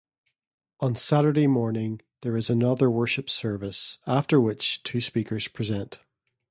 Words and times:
On 0.79 0.95
Saturday 0.95 1.45
morning, 1.45 2.01
there 2.23 2.35
is 2.35 2.49
another 2.49 2.89
worship 2.89 3.29
service, 3.29 3.99
after 4.07 4.41
which 4.41 4.81
two 4.81 4.99
speakers 4.99 5.47
present. 5.47 5.99